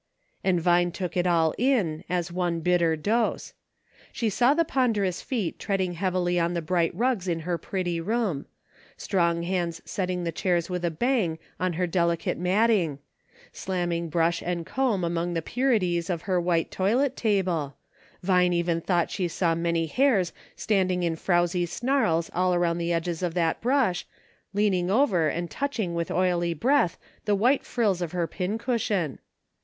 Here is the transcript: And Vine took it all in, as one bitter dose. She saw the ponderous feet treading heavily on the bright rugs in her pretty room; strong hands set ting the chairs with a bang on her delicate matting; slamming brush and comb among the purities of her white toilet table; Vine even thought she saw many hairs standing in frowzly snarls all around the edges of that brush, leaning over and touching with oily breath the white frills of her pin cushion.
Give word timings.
And 0.43 0.59
Vine 0.59 0.91
took 0.91 1.15
it 1.15 1.27
all 1.27 1.53
in, 1.59 2.03
as 2.09 2.31
one 2.31 2.61
bitter 2.61 2.95
dose. 2.95 3.53
She 4.11 4.31
saw 4.31 4.55
the 4.55 4.65
ponderous 4.65 5.21
feet 5.21 5.59
treading 5.59 5.93
heavily 5.93 6.39
on 6.39 6.55
the 6.55 6.61
bright 6.63 6.89
rugs 6.95 7.27
in 7.27 7.41
her 7.41 7.59
pretty 7.59 8.01
room; 8.01 8.47
strong 8.97 9.43
hands 9.43 9.79
set 9.85 10.07
ting 10.07 10.23
the 10.23 10.31
chairs 10.31 10.71
with 10.71 10.83
a 10.83 10.89
bang 10.89 11.37
on 11.59 11.73
her 11.73 11.85
delicate 11.85 12.39
matting; 12.39 12.97
slamming 13.53 14.09
brush 14.09 14.41
and 14.43 14.65
comb 14.65 15.03
among 15.03 15.35
the 15.35 15.41
purities 15.43 16.09
of 16.09 16.23
her 16.23 16.41
white 16.41 16.71
toilet 16.71 17.15
table; 17.15 17.75
Vine 18.23 18.53
even 18.53 18.81
thought 18.81 19.11
she 19.11 19.27
saw 19.27 19.53
many 19.53 19.85
hairs 19.85 20.33
standing 20.55 21.03
in 21.03 21.15
frowzly 21.15 21.67
snarls 21.67 22.31
all 22.33 22.55
around 22.55 22.79
the 22.79 22.91
edges 22.91 23.21
of 23.21 23.35
that 23.35 23.61
brush, 23.61 24.07
leaning 24.51 24.89
over 24.89 25.27
and 25.27 25.51
touching 25.51 25.93
with 25.93 26.09
oily 26.09 26.55
breath 26.55 26.97
the 27.25 27.35
white 27.35 27.63
frills 27.63 28.01
of 28.01 28.13
her 28.13 28.25
pin 28.25 28.57
cushion. 28.57 29.19